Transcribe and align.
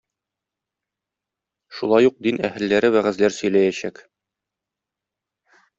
Шулай 1.79 2.09
ук 2.11 2.17
дин 2.29 2.41
әһелләре 2.49 2.93
вәгазьләр 2.97 3.39
сөйләячәк. 3.39 4.05